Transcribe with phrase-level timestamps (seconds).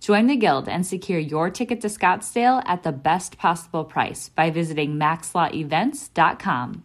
[0.00, 4.50] Join the Guild and secure your ticket to Scottsdale at the best possible price by
[4.50, 6.82] visiting maxlawevents.com.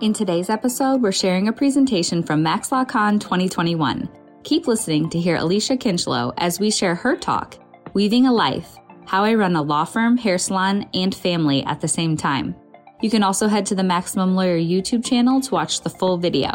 [0.00, 4.08] In today's episode, we're sharing a presentation from MaxLawCon 2021.
[4.44, 7.56] Keep listening to hear Alycia Kinchloe as we share her talk,
[7.94, 8.76] Weaving a Life,
[9.06, 12.54] how I run a law firm, hair salon, and family at the same time.
[13.00, 16.52] You can also head to the Maximum Lawyer YouTube channel to watch the full video.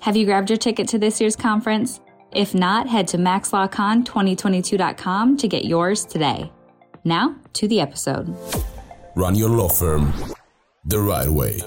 [0.00, 2.00] Have you grabbed your ticket to this year's conference?
[2.36, 6.52] If not, head to maxlawcon2022.com to get yours today.
[7.02, 8.36] Now, to the episode.
[9.14, 10.12] Run your law firm
[10.84, 11.62] the right way.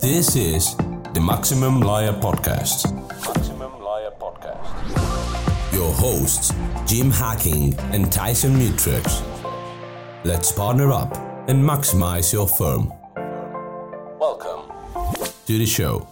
[0.00, 0.76] This is
[1.12, 2.94] the Maximum Lawyer Podcast.
[3.26, 5.72] Maximum Lawyer Podcast.
[5.72, 6.52] Your hosts,
[6.86, 9.24] Jim Hacking and Tyson Mutrux.
[10.24, 11.16] Let's partner up
[11.48, 12.92] and maximize your firm.
[14.20, 14.70] Welcome
[15.46, 16.06] to the show.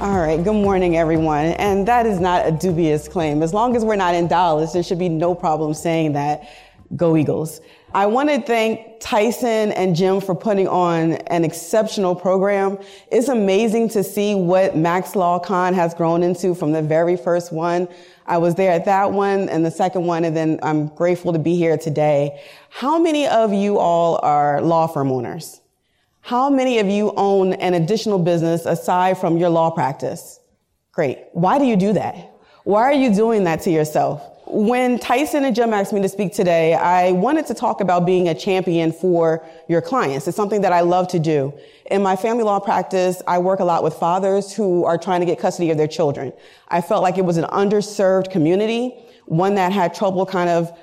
[0.00, 1.46] All right, good morning, everyone.
[1.46, 3.42] And that is not a dubious claim.
[3.42, 6.48] As long as we're not in Dallas, there should be no problem saying that.
[6.94, 7.60] Go Eagles.
[7.92, 12.78] I want to thank Tyson and Jim for putting on an exceptional program.
[13.10, 17.52] It's amazing to see what Max Law Con has grown into from the very first
[17.52, 17.88] one.
[18.24, 21.40] I was there at that one and the second one, and then I'm grateful to
[21.40, 22.40] be here today.
[22.70, 25.60] How many of you all are law firm owners?
[26.28, 30.40] How many of you own an additional business aside from your law practice?
[30.92, 31.20] Great.
[31.32, 32.16] Why do you do that?
[32.64, 34.20] Why are you doing that to yourself?
[34.46, 38.28] When Tyson and Jim asked me to speak today, I wanted to talk about being
[38.28, 40.28] a champion for your clients.
[40.28, 41.54] It's something that I love to do.
[41.90, 45.26] In my family law practice, I work a lot with fathers who are trying to
[45.26, 46.34] get custody of their children.
[46.68, 50.78] I felt like it was an underserved community, one that had trouble kind of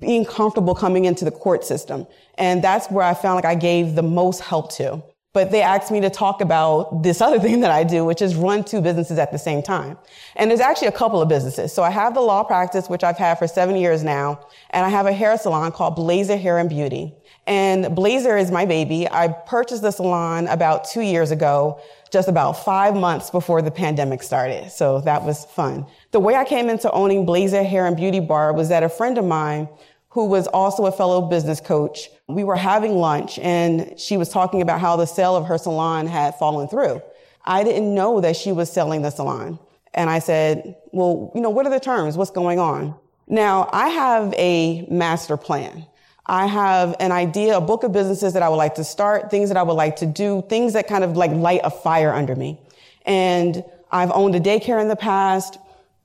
[0.00, 2.06] being comfortable coming into the court system.
[2.36, 5.02] And that's where I found like I gave the most help to.
[5.32, 8.34] But they asked me to talk about this other thing that I do, which is
[8.34, 9.96] run two businesses at the same time.
[10.36, 11.72] And there's actually a couple of businesses.
[11.72, 14.90] So I have the law practice, which I've had for seven years now, and I
[14.90, 17.14] have a hair salon called Blazer Hair and Beauty.
[17.46, 19.08] And Blazer is my baby.
[19.10, 21.80] I purchased the salon about two years ago,
[22.12, 24.70] just about five months before the pandemic started.
[24.70, 25.86] So that was fun.
[26.10, 29.16] The way I came into owning Blazer Hair and Beauty Bar was that a friend
[29.16, 29.66] of mine
[30.10, 32.10] who was also a fellow business coach.
[32.28, 36.06] We were having lunch and she was talking about how the sale of her salon
[36.06, 37.00] had fallen through.
[37.46, 39.58] I didn't know that she was selling the salon.
[39.94, 42.18] And I said, well, you know, what are the terms?
[42.18, 42.94] What's going on?
[43.26, 45.86] Now, I have a master plan.
[46.32, 49.50] I have an idea, a book of businesses that I would like to start, things
[49.50, 52.34] that I would like to do, things that kind of like light a fire under
[52.34, 52.58] me.
[53.04, 55.58] And I've owned a daycare in the past.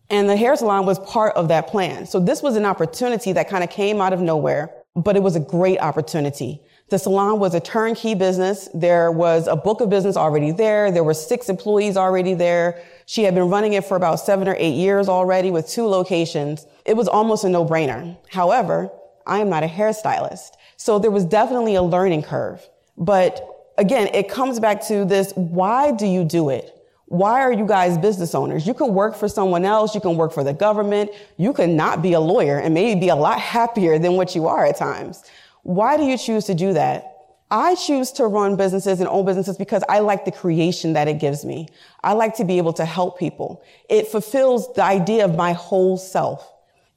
[0.10, 2.06] And the hair salon was part of that plan.
[2.06, 5.38] So this was an opportunity that kind of came out of nowhere, but it was
[5.38, 6.62] a great opportunity.
[6.90, 8.68] The salon was a turnkey business.
[8.74, 10.92] There was a book of business already there.
[10.92, 12.84] There were six employees already there.
[13.06, 16.66] She had been running it for about seven or eight years already with two locations.
[16.86, 18.18] It was almost a no-brainer.
[18.30, 18.92] However,
[19.28, 20.52] I am not a hairstylist.
[20.78, 22.68] So there was definitely a learning curve.
[22.98, 26.74] But again, it comes back to this, why do you do it?
[27.06, 28.68] Why are you guys business owners?
[28.68, 29.96] You can work for someone else.
[29.96, 31.12] You can work for the government.
[31.38, 34.48] You can not be a lawyer and maybe be a lot happier than what you
[34.48, 35.24] are at times.
[35.64, 37.14] Why do you choose to do that?
[37.50, 41.20] I choose to run businesses and own businesses because I like the creation that it
[41.20, 41.70] gives me.
[42.04, 43.64] I like to be able to help people.
[43.90, 46.46] It fulfills the idea of my whole self.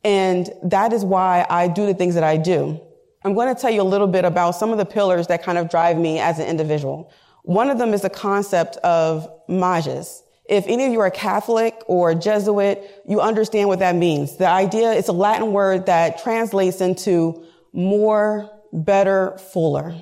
[0.05, 2.81] And that is why I do the things that I do.
[3.23, 5.59] I'm going to tell you a little bit about some of the pillars that kind
[5.59, 7.13] of drive me as an individual.
[7.43, 10.23] One of them is the concept of magis.
[10.49, 14.37] If any of you are Catholic or Jesuit, you understand what that means.
[14.37, 19.95] The idea, it's a Latin word that translates into more, better, fuller.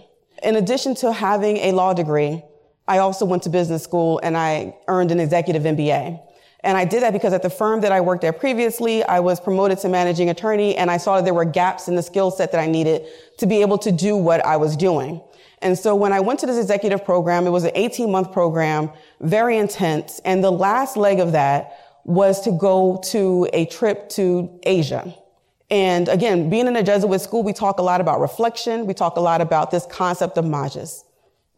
[0.42, 2.42] In addition to having a law degree,
[2.86, 6.18] I also went to business school and I earned an executive MBA.
[6.64, 9.38] And I did that because at the firm that I worked at previously, I was
[9.38, 12.50] promoted to managing attorney and I saw that there were gaps in the skill set
[12.52, 13.06] that I needed
[13.38, 15.20] to be able to do what I was doing.
[15.60, 18.90] And so when I went to this executive program, it was an 18 month program,
[19.20, 20.20] very intense.
[20.24, 25.14] And the last leg of that was to go to a trip to Asia.
[25.70, 28.86] And again, being in a Jesuit school, we talk a lot about reflection.
[28.86, 31.04] We talk a lot about this concept of magis.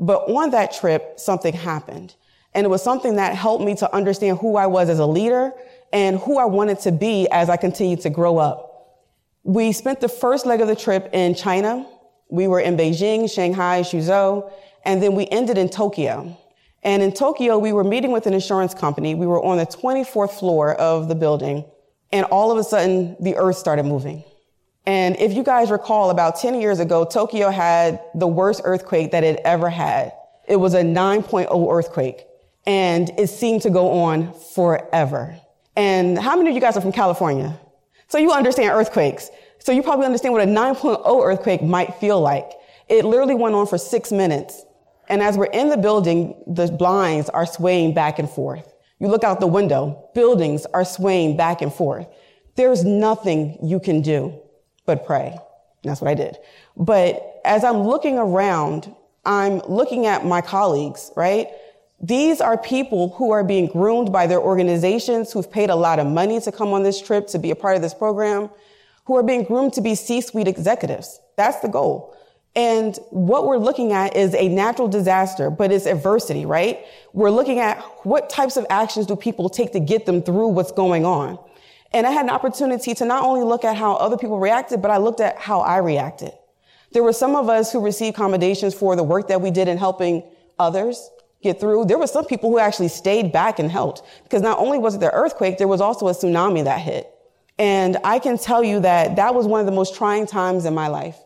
[0.01, 2.15] But on that trip, something happened.
[2.55, 5.53] And it was something that helped me to understand who I was as a leader
[5.93, 8.67] and who I wanted to be as I continued to grow up.
[9.43, 11.87] We spent the first leg of the trip in China.
[12.29, 14.51] We were in Beijing, Shanghai, Suzhou,
[14.85, 16.37] and then we ended in Tokyo.
[16.83, 19.15] And in Tokyo, we were meeting with an insurance company.
[19.15, 21.65] We were on the 24th floor of the building,
[22.13, 24.25] and all of a sudden, the earth started moving.
[24.87, 29.25] And if you guys recall, about 10 years ago, Tokyo had the worst earthquake that
[29.25, 30.13] it ever had.
[30.49, 32.27] It was a 9.0 earthquake,
[32.67, 35.39] and it seemed to go on forever.
[35.77, 37.59] And how many of you guys are from California?
[38.09, 39.31] So you understand earthquakes.
[39.61, 42.51] So you probably understand what a 9.0 earthquake might feel like.
[42.89, 44.65] It literally went on for six minutes.
[45.09, 48.73] And as we're in the building, the blinds are swaying back and forth.
[48.99, 52.07] You look out the window, buildings are swaying back and forth.
[52.57, 54.39] There's nothing you can do
[54.87, 55.39] but pray.
[55.85, 56.37] that's what I did.
[56.77, 61.49] But as I'm looking around, I'm looking at my colleagues, right?
[62.03, 66.07] These are people who are being groomed by their organizations who've paid a lot of
[66.07, 68.49] money to come on this trip to be a part of this program,
[69.05, 71.21] who are being groomed to be C-suite executives.
[71.37, 72.17] That's the goal.
[72.57, 76.85] And what we're looking at is a natural disaster, but it's adversity, right?
[77.13, 80.73] We're looking at what types of actions do people take to get them through what's
[80.73, 81.39] going on.
[81.93, 84.91] And I had an opportunity to not only look at how other people reacted, but
[84.91, 86.33] I looked at how I reacted.
[86.93, 89.77] There were some of us who received commendations for the work that we did in
[89.77, 90.25] helping
[90.59, 91.11] others
[91.43, 91.87] get through.
[91.87, 95.01] There were some people who actually stayed back and helped because not only was it
[95.01, 97.11] the earthquake, there was also a tsunami that hit.
[97.59, 100.75] And I can tell you that that was one of the most trying times in
[100.75, 101.17] my life.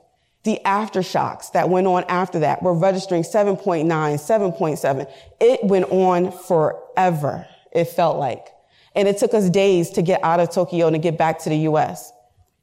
[0.43, 5.13] The aftershocks that went on after that were registering 7.9, 7.7.
[5.41, 7.47] It went on forever.
[7.73, 8.49] It felt like.
[8.95, 11.49] And it took us days to get out of Tokyo and to get back to
[11.49, 12.13] the US.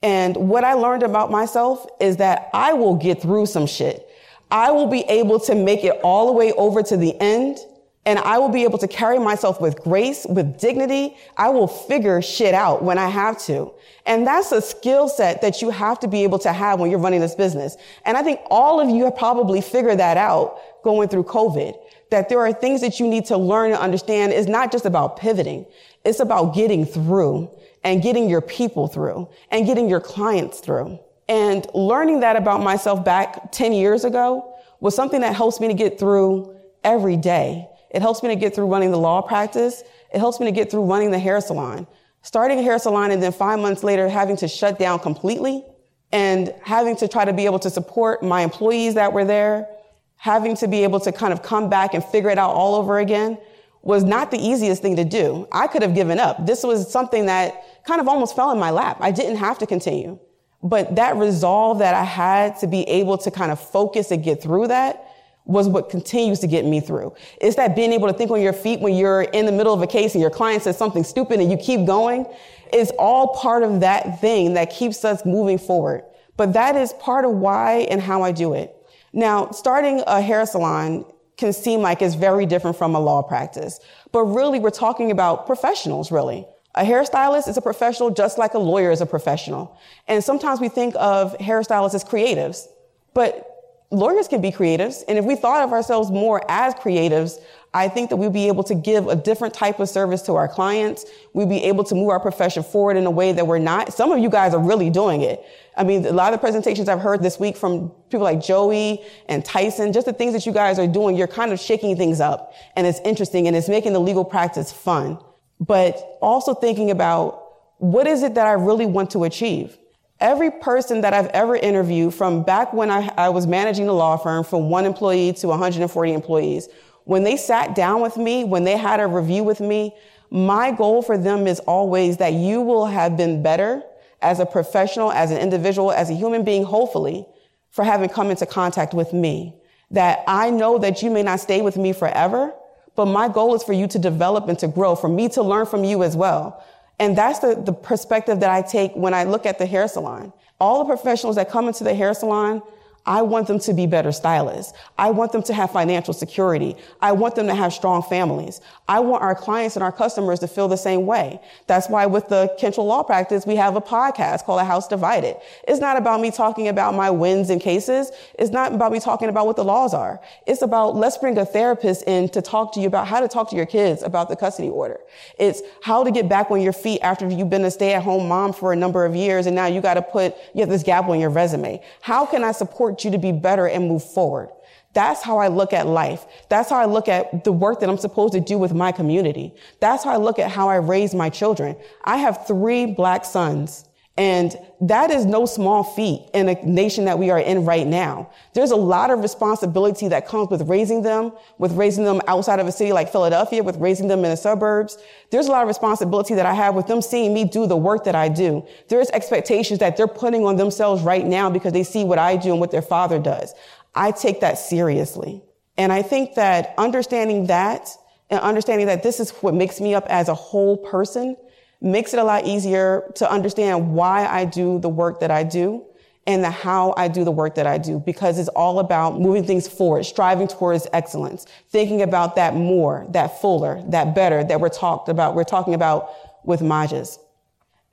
[0.04, 4.08] And what I learned about myself is that I will get through some shit.
[4.52, 7.60] I will be able to make it all the way over to the end
[8.06, 11.16] and I will be able to carry myself with grace, with dignity.
[11.38, 13.72] I will figure shit out when I have to.
[14.08, 17.00] And that's a skill set that you have to be able to have when you're
[17.00, 17.78] running this business.
[18.06, 21.78] And I think all of you have probably figured that out going through COVID,
[22.10, 25.18] that there are things that you need to learn and understand is not just about
[25.18, 25.68] pivoting.
[26.04, 27.52] It's about getting through
[27.84, 31.00] and getting your people through and getting your clients through.
[31.32, 35.74] And learning that about myself back 10 years ago was something that helps me to
[35.74, 37.70] get through every day.
[37.90, 39.82] It helps me to get through running the law practice.
[40.14, 41.88] It helps me to get through running the hair salon.
[42.22, 45.64] Starting a hair salon and then five months later having to shut down completely
[46.12, 49.70] and having to try to be able to support my employees that were there,
[50.18, 53.00] having to be able to kind of come back and figure it out all over
[53.00, 53.38] again
[53.84, 55.48] was not the easiest thing to do.
[55.54, 56.46] I could have given up.
[56.46, 58.98] This was something that kind of almost fell in my lap.
[59.00, 60.20] I didn't have to continue.
[60.64, 64.42] But that resolve that I had to be able to kind of focus and get
[64.42, 65.08] through that
[65.46, 67.14] was what continues to get me through.
[67.40, 69.82] It's that being able to think on your feet when you're in the middle of
[69.82, 72.28] a case and your client says something stupid and you keep going.
[72.72, 76.04] It's all part of that thing that keeps us moving forward.
[76.38, 78.76] But that is part of why and how I do it.
[79.14, 81.06] Now, starting a hair salon
[81.38, 83.80] can seem like it's very different from a law practice.
[84.12, 86.48] But really, we're talking about professionals, really.
[86.76, 89.78] A hairstylist is a professional just like a lawyer is a professional.
[90.08, 92.68] And sometimes we think of hairstylists as creatives,
[93.14, 93.48] but
[93.92, 95.04] lawyers can be creatives.
[95.08, 97.40] And if we thought of ourselves more as creatives,
[97.74, 100.48] I think that we'd be able to give a different type of service to our
[100.48, 101.06] clients.
[101.34, 103.94] We'd be able to move our profession forward in a way that we're not.
[103.94, 105.46] Some of you guys are really doing it.
[105.78, 109.02] I mean, a lot of the presentations I've heard this week from people like Joey
[109.28, 112.20] and Tyson, just the things that you guys are doing, you're kind of shaking things
[112.20, 115.18] up and it's interesting and it's making the legal practice fun.
[115.62, 117.42] But also thinking about
[117.78, 119.78] what is it that I really want to achieve?
[120.20, 124.18] Every person that I've ever interviewed from back when I, I was managing a law
[124.18, 126.68] firm from one employee to 140 employees,
[127.06, 129.96] when they sat down with me, when they had a review with me,
[130.30, 133.84] my goal for them is always that you will have been better
[134.22, 137.26] as a professional, as an individual, as a human being, hopefully,
[137.72, 139.56] for having come into contact with me.
[139.90, 142.54] That I know that you may not stay with me forever,
[142.96, 145.66] but my goal is for you to develop and to grow, for me to learn
[145.66, 146.64] from you as well.
[147.00, 150.32] And that's the, the perspective that I take when I look at the hair salon.
[150.60, 152.62] All the professionals that come into the hair salon,
[153.06, 154.74] I want them to be better stylists.
[154.98, 156.76] I want them to have financial security.
[157.02, 158.62] I want them to have strong families.
[158.88, 161.40] I want our clients and our customers to feel the same way.
[161.68, 165.38] That's why with the Kinchloe Law Practice, we have a podcast called A House Divided.
[165.68, 168.12] It's not about me talking about my wins and cases.
[168.38, 170.20] It's not about me talking about what the laws are.
[170.46, 173.50] It's about let's bring a therapist in to talk to you about how to talk
[173.50, 175.00] to your kids about the custody order.
[175.40, 178.74] It's how to get back on your feet after you've been a stay-at-home mom for
[178.74, 181.20] a number of years and now you got to put, you have this gap on
[181.20, 181.82] your resume.
[182.02, 182.52] How can I
[182.92, 184.50] support you to be better and move forward.
[184.94, 186.26] That's how I look at life.
[186.50, 189.54] That's how I look at the work that I'm supposed to do with my community.
[189.80, 191.78] That's how I look at how I raise my children.
[192.04, 193.86] I have three black sons.
[194.18, 198.30] And that is no small feat in a nation that we are in right now.
[198.54, 202.68] There's a lot of responsibility that comes with raising them, with raising them outside of
[202.68, 204.98] a city like Philadelphia, with raising them in the suburbs.
[205.32, 208.04] There's a lot of responsibility that I have with them seeing me do the work
[208.04, 208.66] that I do.
[208.90, 212.52] There's expectations that they're putting on themselves right now because they see what I do
[212.52, 213.54] and what their father does.
[213.96, 215.42] I take that seriously.
[215.78, 217.90] And I think that understanding that
[218.30, 221.38] and understanding that this is what makes me up as a whole person
[221.82, 225.84] makes it a lot easier to understand why I do the work that I do
[226.28, 229.44] and the how I do the work that I do because it's all about moving
[229.44, 234.70] things forward, striving towards excellence, thinking about that more, that fuller, that better that we're
[234.70, 236.12] talked about, we're talking about
[236.44, 237.18] with Magis.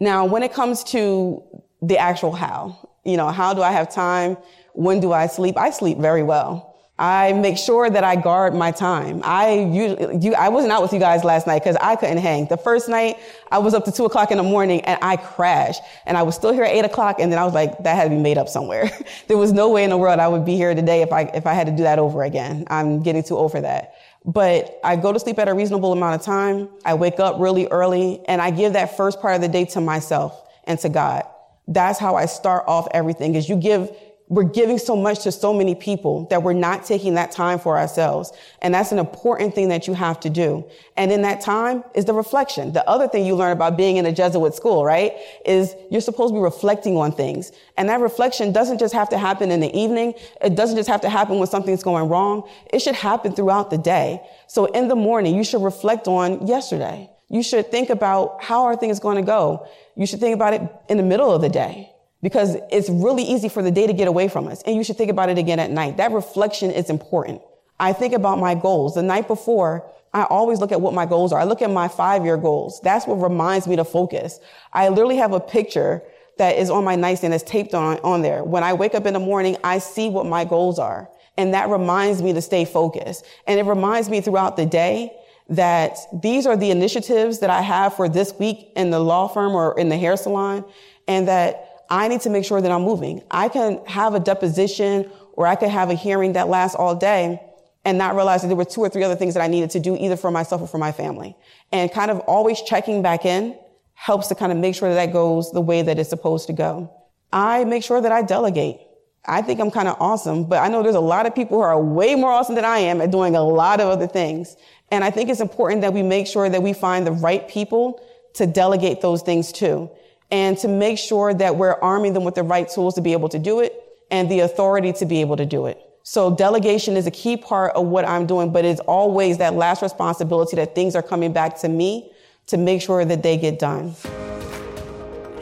[0.00, 1.42] Now, when it comes to
[1.80, 4.36] the actual how, you know, how do I have time?
[4.74, 5.56] When do I sleep?
[5.56, 6.67] I sleep very well.
[6.98, 9.20] I make sure that I guard my time.
[9.22, 12.46] I usually, you, I wasn't out with you guys last night because I couldn't hang.
[12.46, 13.18] The first night
[13.52, 16.34] I was up to two o'clock in the morning and I crashed and I was
[16.34, 18.36] still here at eight o'clock and then I was like, that had to be made
[18.36, 18.90] up somewhere.
[19.28, 21.46] there was no way in the world I would be here today if I, if
[21.46, 22.64] I had to do that over again.
[22.68, 23.94] I'm getting too old for that.
[24.24, 26.68] But I go to sleep at a reasonable amount of time.
[26.84, 29.80] I wake up really early and I give that first part of the day to
[29.80, 31.22] myself and to God.
[31.68, 33.90] That's how I start off everything is you give
[34.28, 37.78] we're giving so much to so many people that we're not taking that time for
[37.78, 38.32] ourselves.
[38.60, 40.68] And that's an important thing that you have to do.
[40.96, 42.72] And in that time is the reflection.
[42.72, 45.14] The other thing you learn about being in a Jesuit school, right?
[45.46, 47.52] Is you're supposed to be reflecting on things.
[47.78, 50.12] And that reflection doesn't just have to happen in the evening.
[50.42, 52.48] It doesn't just have to happen when something's going wrong.
[52.72, 54.20] It should happen throughout the day.
[54.46, 57.10] So in the morning, you should reflect on yesterday.
[57.30, 59.66] You should think about how are things going to go.
[59.96, 63.48] You should think about it in the middle of the day because it's really easy
[63.48, 64.62] for the day to get away from us.
[64.62, 65.96] And you should think about it again at night.
[65.98, 67.40] That reflection is important.
[67.78, 68.94] I think about my goals.
[68.94, 71.40] The night before, I always look at what my goals are.
[71.40, 72.80] I look at my five year goals.
[72.82, 74.40] That's what reminds me to focus.
[74.72, 76.02] I literally have a picture
[76.38, 78.42] that is on my nightstand that's taped on, on there.
[78.42, 81.08] When I wake up in the morning, I see what my goals are.
[81.36, 83.24] And that reminds me to stay focused.
[83.46, 85.12] And it reminds me throughout the day
[85.50, 89.54] that these are the initiatives that I have for this week in the law firm
[89.54, 90.64] or in the hair salon.
[91.06, 93.22] And that I need to make sure that I'm moving.
[93.30, 97.40] I can have a deposition or I could have a hearing that lasts all day
[97.84, 99.80] and not realize that there were two or three other things that I needed to
[99.80, 101.36] do either for myself or for my family.
[101.72, 103.58] And kind of always checking back in
[103.94, 106.52] helps to kind of make sure that that goes the way that it's supposed to
[106.52, 106.92] go.
[107.32, 108.80] I make sure that I delegate.
[109.26, 111.62] I think I'm kind of awesome, but I know there's a lot of people who
[111.62, 114.56] are way more awesome than I am at doing a lot of other things.
[114.90, 118.00] And I think it's important that we make sure that we find the right people
[118.34, 119.90] to delegate those things to
[120.30, 123.28] and to make sure that we're arming them with the right tools to be able
[123.30, 123.74] to do it
[124.10, 125.80] and the authority to be able to do it.
[126.02, 129.82] So delegation is a key part of what I'm doing, but it's always that last
[129.82, 132.12] responsibility that things are coming back to me
[132.46, 133.94] to make sure that they get done.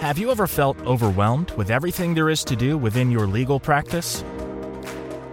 [0.00, 4.24] Have you ever felt overwhelmed with everything there is to do within your legal practice?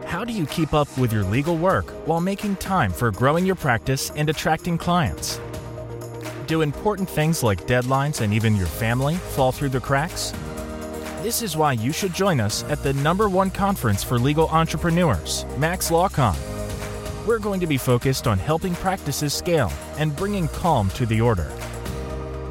[0.05, 3.55] How do you keep up with your legal work while making time for growing your
[3.55, 5.39] practice and attracting clients?
[6.47, 10.33] Do important things like deadlines and even your family fall through the cracks?
[11.21, 15.45] This is why you should join us at the number one conference for legal entrepreneurs,
[15.57, 16.35] Max LawCon.
[17.25, 21.49] We're going to be focused on helping practices scale and bringing calm to the order.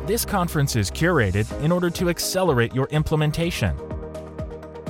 [0.07, 3.77] This conference is curated in order to accelerate your implementation.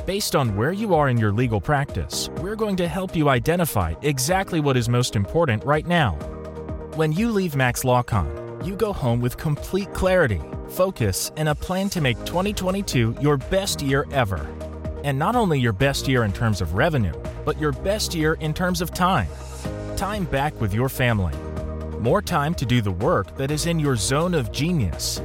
[0.06, 3.94] Based on where you are in your legal practice, we're going to help you identify
[4.02, 6.14] exactly what is most important right now.
[6.94, 11.88] When you leave Max LawCon, you go home with complete clarity, focus, and a plan
[11.90, 14.46] to make 2022 your best year ever.
[15.04, 17.14] And not only your best year in terms of revenue,
[17.44, 19.28] but your best year in terms of time.
[19.96, 21.34] Time back with your family.
[21.98, 25.20] More time to do the work that is in your zone of genius.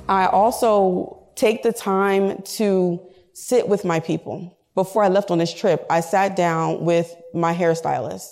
[0.08, 3.00] I also take the time to
[3.34, 4.58] sit with my people.
[4.75, 8.30] Before I left on this trip, I sat down with my hairstylist.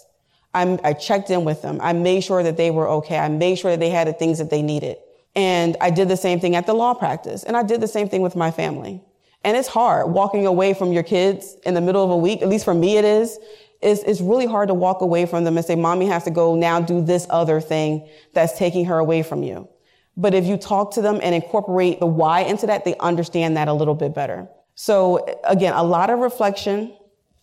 [0.55, 1.81] I, I checked in with them.
[1.83, 3.19] I made sure that they were okay.
[3.19, 4.97] I made sure that they had the things that they needed.
[5.35, 7.43] And I did the same thing at the law practice.
[7.45, 9.03] And I did the same thing with my family.
[9.45, 12.43] And it's hard walking away from your kids in the middle of a week.
[12.43, 13.39] At least for me, it is.
[13.81, 16.55] It's, it's really hard to walk away from them and say, mommy has to go
[16.55, 19.69] now do this other thing that's taking her away from you.
[20.17, 23.67] But if you talk to them and incorporate the why into that, they understand that
[23.67, 24.49] a little bit better.
[24.75, 26.95] So again, a lot of reflection,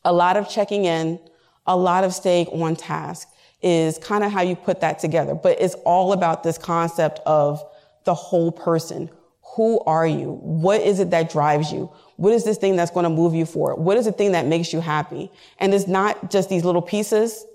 [0.05, 1.19] a lot of checking in,
[1.65, 3.27] a lot of staying on task
[3.62, 5.36] is kind of how you put that together.
[5.36, 7.62] But it's all about this concept of
[8.09, 9.07] the whole person.
[9.55, 10.31] Who are you?
[10.41, 11.91] What is it that drives you?
[12.15, 13.75] What is this thing that's going to move you forward?
[13.75, 15.31] What is the thing that makes you happy?
[15.59, 17.45] And it's not just these little pieces.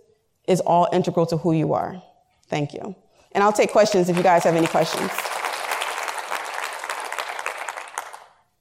[0.46, 2.00] It's all integral to who you are.
[2.46, 2.94] Thank you.
[3.32, 5.10] And I'll take questions if you guys have any questions.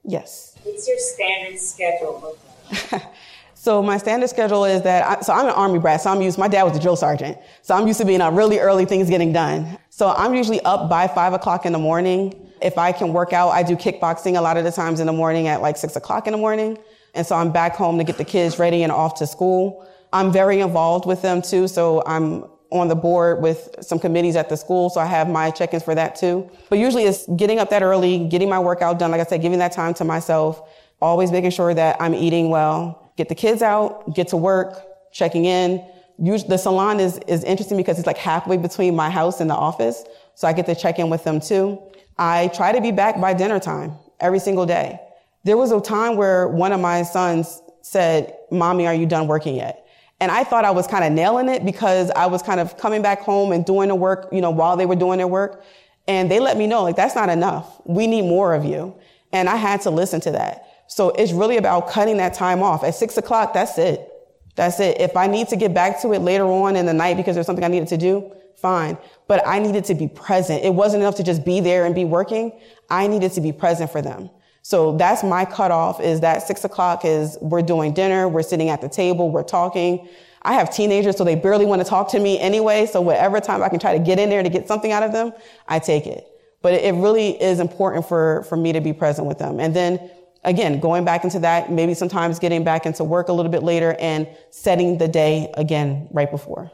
[0.03, 0.57] Yes.
[0.63, 2.37] What's your standard schedule
[2.71, 3.03] look like?
[3.63, 6.37] So my standard schedule is that, I, so I'm an army brat, so I'm used,
[6.37, 7.37] my dad was a drill sergeant.
[7.61, 9.79] So I'm used to being up really early, things getting done.
[9.95, 12.49] So I'm usually up by five o'clock in the morning.
[12.63, 15.13] If I can work out, I do kickboxing a lot of the times in the
[15.13, 16.79] morning at like six o'clock in the morning.
[17.13, 19.87] And so I'm back home to get the kids ready and off to school.
[20.11, 21.67] I'm very involved with them too.
[21.67, 24.89] So I'm on the board with some committees at the school.
[24.89, 26.49] So I have my check-ins for that too.
[26.71, 29.11] But usually it's getting up that early, getting my workout done.
[29.11, 30.59] Like I said, giving that time to myself,
[31.03, 35.45] always making sure that I'm eating well, get the kids out, get to work, checking
[35.45, 35.87] in.
[36.19, 39.55] Usually, the salon is, is interesting because it's like halfway between my house and the
[39.55, 40.03] office.
[40.35, 41.81] So I get to check in with them too.
[42.17, 44.99] I try to be back by dinner time every single day.
[45.43, 49.55] There was a time where one of my sons said, mommy, are you done working
[49.55, 49.85] yet?
[50.21, 53.01] And I thought I was kind of nailing it because I was kind of coming
[53.01, 55.63] back home and doing the work, you know, while they were doing their work.
[56.07, 57.81] And they let me know, like, that's not enough.
[57.85, 58.95] We need more of you.
[59.33, 60.65] And I had to listen to that.
[60.87, 62.83] So it's really about cutting that time off.
[62.83, 64.12] At six o'clock, that's it.
[64.55, 64.99] That's it.
[65.01, 67.45] If I need to get back to it later on in the night because there's
[67.45, 68.97] something I needed to do, fine.
[69.27, 70.63] But I needed to be present.
[70.63, 72.51] It wasn't enough to just be there and be working.
[72.89, 74.29] I needed to be present for them.
[74.61, 78.79] So that's my cutoff is that six o'clock is we're doing dinner, we're sitting at
[78.79, 80.07] the table, we're talking.
[80.43, 82.85] I have teenagers, so they barely want to talk to me anyway.
[82.85, 85.11] So whatever time I can try to get in there to get something out of
[85.11, 85.33] them,
[85.67, 86.27] I take it.
[86.61, 89.59] But it really is important for, for me to be present with them.
[89.59, 90.09] And then
[90.43, 93.95] again, going back into that, maybe sometimes getting back into work a little bit later
[93.99, 96.71] and setting the day again right before.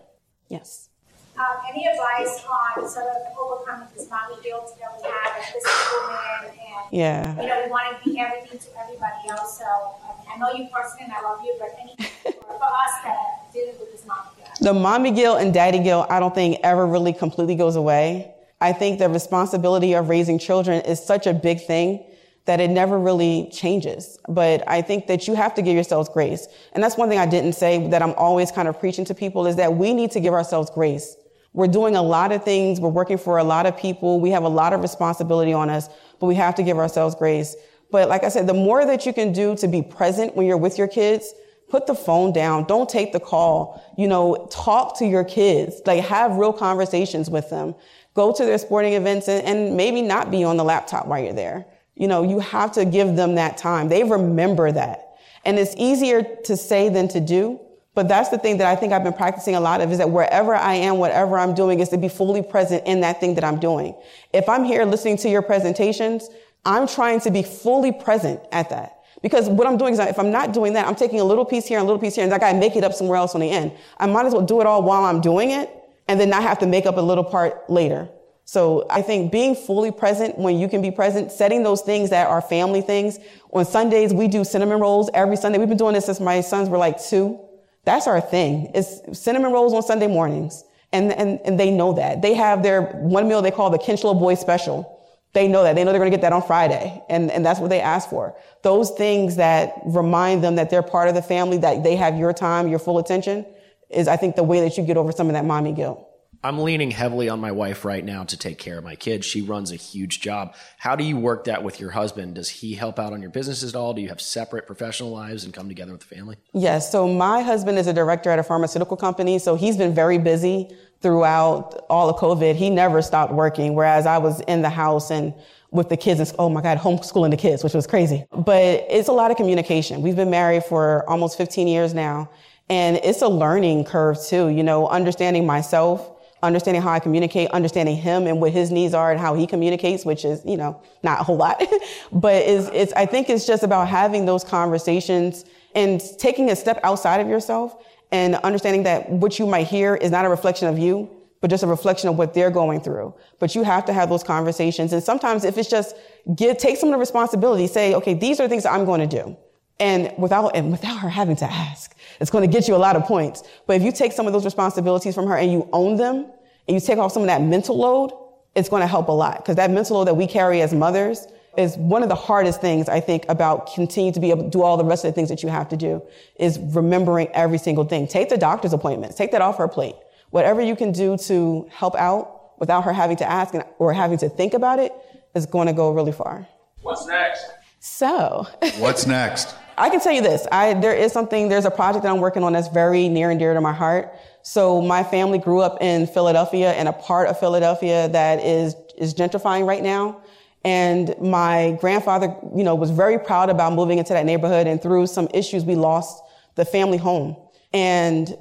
[0.50, 0.90] Yes.
[1.38, 5.94] Um, any advice on sort of overcoming this mommy guilt that we have as business
[5.94, 7.42] women and yeah.
[7.42, 9.58] you know we want to be everything to everybody else.
[9.58, 12.92] So um, I know you personally and I love you, but any for, for us
[13.06, 14.58] that dealing with this mommy guilt.
[14.60, 18.34] The mommy guilt and daddy guilt, I don't think ever really completely goes away.
[18.60, 22.04] I think the responsibility of raising children is such a big thing
[22.46, 24.18] that it never really changes.
[24.28, 26.48] But I think that you have to give yourselves grace.
[26.74, 29.46] And that's one thing I didn't say that I'm always kind of preaching to people
[29.48, 31.16] is that we need to give ourselves grace.
[31.54, 32.80] We're doing a lot of things.
[32.80, 34.20] We're working for a lot of people.
[34.20, 37.56] We have a lot of responsibility on us, but we have to give ourselves grace.
[37.92, 40.58] But like I said, the more that you can do to be present when you're
[40.58, 41.34] with your kids,
[41.70, 42.66] put the phone down.
[42.66, 43.84] Don't take the call.
[43.98, 45.82] You know, talk to your kids.
[45.86, 47.76] Like have real conversations with them.
[48.14, 51.34] Go to their sporting events and, and maybe not be on the laptop while you're
[51.34, 51.66] there.
[52.00, 53.90] You know, you have to give them that time.
[53.90, 55.18] They remember that.
[55.44, 57.60] And it's easier to say than to do.
[57.94, 60.10] But that's the thing that I think I've been practicing a lot of is that
[60.10, 63.44] wherever I am, whatever I'm doing is to be fully present in that thing that
[63.44, 63.94] I'm doing.
[64.32, 66.30] If I'm here listening to your presentations,
[66.64, 69.00] I'm trying to be fully present at that.
[69.22, 71.68] Because what I'm doing is if I'm not doing that, I'm taking a little piece
[71.68, 73.42] here and a little piece here and I gotta make it up somewhere else on
[73.42, 73.74] the end.
[73.98, 75.70] I might as well do it all while I'm doing it
[76.08, 78.08] and then not have to make up a little part later.
[78.50, 82.26] So I think being fully present when you can be present, setting those things that
[82.26, 83.20] are family things.
[83.52, 85.60] On Sundays, we do cinnamon rolls every Sunday.
[85.60, 87.40] We've been doing this since my sons were like two.
[87.86, 88.72] That's our thing.
[88.74, 90.64] It's cinnamon rolls on Sunday mornings.
[90.92, 92.24] And, and, and they know that.
[92.24, 95.00] They have their one meal they call the Kinchloe Boy Special.
[95.34, 95.76] They know that.
[95.76, 97.04] They know they're going to get that on Friday.
[97.08, 98.36] And, and that's what they ask for.
[98.64, 102.34] Those things that remind them that they're part of the family, that they have your
[102.34, 103.46] time, your full attention,
[103.92, 106.09] is I think the way that you get over some of that mommy guilt.
[106.42, 109.26] I'm leaning heavily on my wife right now to take care of my kids.
[109.26, 110.56] She runs a huge job.
[110.78, 112.36] How do you work that with your husband?
[112.36, 113.94] Does he help out on your businesses at all?
[113.94, 116.38] Do you have separate professional lives and come together with the family?
[116.54, 116.90] Yes.
[116.90, 119.38] So my husband is a director at a pharmaceutical company.
[119.38, 122.56] So he's been very busy throughout all of COVID.
[122.56, 125.34] He never stopped working, whereas I was in the house and
[125.72, 128.26] with the kids and, oh my God, homeschooling the kids, which was crazy.
[128.32, 130.02] But it's a lot of communication.
[130.02, 132.30] We've been married for almost 15 years now.
[132.70, 137.96] And it's a learning curve too, you know, understanding myself, understanding how I communicate, understanding
[137.96, 141.20] him and what his needs are and how he communicates, which is, you know, not
[141.20, 141.62] a whole lot.
[142.12, 146.80] but is it's I think it's just about having those conversations and taking a step
[146.84, 150.80] outside of yourself and understanding that what you might hear is not a reflection of
[150.80, 151.10] you,
[151.42, 153.14] but just a reflection of what they're going through.
[153.40, 154.94] But you have to have those conversations.
[154.94, 155.96] And sometimes if it's just
[156.36, 159.38] give, take some of the responsibility, say, okay, these are things I'm going to do.
[159.80, 162.96] And without, and without her having to ask, it's going to get you a lot
[162.96, 163.44] of points.
[163.66, 166.26] But if you take some of those responsibilities from her and you own them
[166.68, 168.12] and you take off some of that mental load,
[168.56, 169.38] it's going to help a lot.
[169.38, 172.90] Because that mental load that we carry as mothers is one of the hardest things
[172.90, 175.30] I think about continuing to be able to do all the rest of the things
[175.30, 176.02] that you have to do
[176.36, 178.08] is remembering every single thing.
[178.08, 179.16] Take the doctor's appointments.
[179.16, 179.96] Take that off her plate.
[180.30, 184.30] Whatever you can do to help out without her having to ask or having to
[184.30, 184.94] think about it
[185.36, 186.48] is going to go really far.
[186.82, 187.46] What's next?
[187.90, 188.48] So,
[188.78, 189.56] what's next?
[189.78, 190.48] I can tell you this.
[190.52, 193.40] I, there is something, there's a project that I'm working on that's very near and
[193.40, 194.14] dear to my heart.
[194.42, 199.14] So my family grew up in Philadelphia and a part of Philadelphia that is, is
[199.14, 200.22] gentrifying right now.
[200.64, 204.68] And my grandfather, you know, was very proud about moving into that neighborhood.
[204.68, 206.22] And through some issues, we lost
[206.56, 207.36] the family home.
[207.74, 208.34] And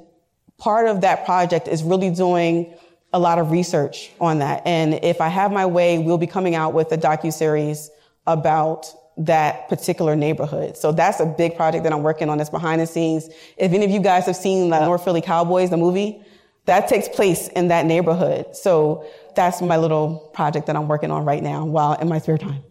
[0.57, 2.73] part of that project is really doing
[3.13, 4.61] a lot of research on that.
[4.65, 7.89] And if I have my way, we'll be coming out with a docu-series
[8.27, 10.75] about that particular neighborhood.
[10.77, 13.29] So that's a big project that I'm working on that's behind the scenes.
[13.57, 16.23] If any of you guys have seen the North Philly Cowboys, the movie,
[16.65, 18.55] that takes place in that neighborhood.
[18.55, 19.05] So
[19.35, 22.63] that's my little project that I'm working on right now while in my spare time.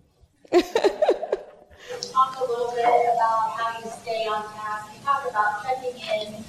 [0.50, 0.62] Talk
[2.38, 4.88] a little bit about how you stay on task.
[4.94, 6.44] You talk about checking in,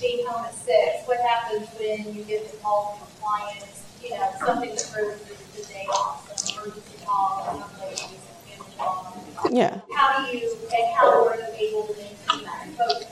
[0.00, 1.06] being home at six.
[1.06, 3.66] What happens when you get the call from a client?
[4.02, 5.18] You know, something that
[5.56, 9.16] the day off, some emergency call, some ladies, family call.
[9.50, 9.80] Yeah.
[9.94, 13.06] How do you, and how are you able to maintain that focus?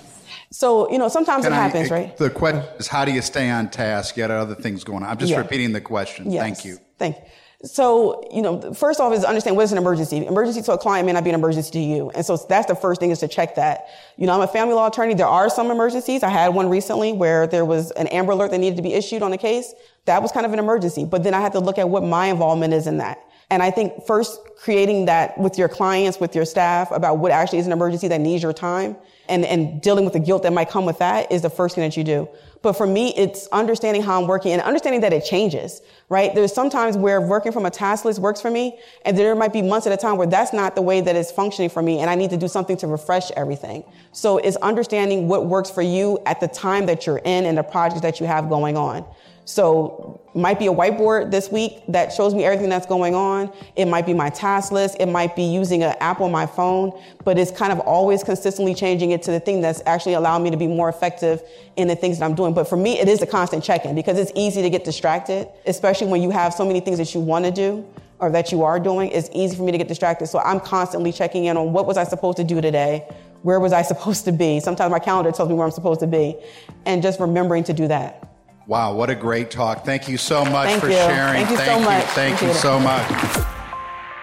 [0.50, 2.16] So, you know, sometimes Can it I- happens, right?
[2.16, 4.16] The question is, how do you stay on task?
[4.16, 5.10] You got other things going on.
[5.10, 5.38] I'm just Yeah.
[5.38, 6.30] repeating the question.
[6.30, 6.42] Yes.
[6.42, 6.78] Thank you.
[6.98, 7.22] Thank you.
[7.64, 10.24] So, you know, first off is understand what is an emergency.
[10.24, 12.08] Emergency to a client may not be an emergency to you.
[12.10, 13.88] And so that's the first thing is to check that.
[14.16, 15.14] You know, I'm a family law attorney.
[15.14, 16.22] There are some emergencies.
[16.22, 19.22] I had one recently where there was an Amber Alert that needed to be issued
[19.22, 19.74] on a case.
[20.04, 21.04] That was kind of an emergency.
[21.04, 23.18] But then I had to look at what my involvement is in that.
[23.50, 27.60] And I think first creating that with your clients, with your staff about what actually
[27.60, 28.96] is an emergency that needs your time
[29.28, 31.84] and, and dealing with the guilt that might come with that is the first thing
[31.84, 32.28] that you do.
[32.60, 36.34] But for me, it's understanding how I'm working and understanding that it changes, right?
[36.34, 39.62] There's sometimes where working from a task list works for me, and there might be
[39.62, 42.10] months at a time where that's not the way that it's functioning for me, and
[42.10, 43.84] I need to do something to refresh everything.
[44.10, 47.62] So it's understanding what works for you at the time that you're in and the
[47.62, 49.06] projects that you have going on.
[49.48, 53.50] So might be a whiteboard this week that shows me everything that's going on.
[53.76, 54.98] It might be my task list.
[55.00, 56.92] It might be using an app on my phone,
[57.24, 60.50] but it's kind of always consistently changing it to the thing that's actually allowing me
[60.50, 61.42] to be more effective
[61.76, 62.52] in the things that I'm doing.
[62.52, 66.08] But for me, it is a constant check-in because it's easy to get distracted, especially
[66.08, 68.78] when you have so many things that you want to do or that you are
[68.78, 69.10] doing.
[69.12, 70.26] It's easy for me to get distracted.
[70.26, 73.08] So I'm constantly checking in on what was I supposed to do today?
[73.40, 74.60] Where was I supposed to be?
[74.60, 76.36] Sometimes my calendar tells me where I'm supposed to be
[76.84, 78.27] and just remembering to do that.
[78.68, 79.86] Wow, what a great talk.
[79.86, 80.96] Thank you so much Thank for you.
[80.96, 81.46] sharing.
[81.46, 82.04] Thank you so much.
[82.08, 82.60] Thank Appreciate you it.
[82.60, 83.46] so much.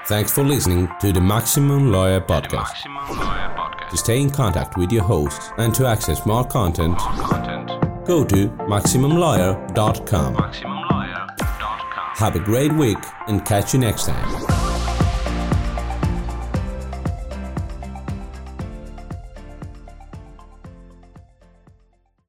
[0.05, 2.85] Thanks for listening to the Maximum Lawyer Podcast.
[2.85, 3.89] Maximum Lawyer Podcast.
[3.89, 6.95] To stay in contact with your host and to access more content,
[8.05, 10.35] go to MaximumLawyer.com.
[12.17, 14.54] Have a great week and catch you next time.